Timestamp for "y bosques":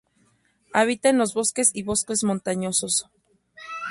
1.75-2.23